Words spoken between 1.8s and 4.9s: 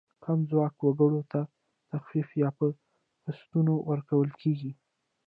تخفیف یا په قسطونو ورکول کیږي.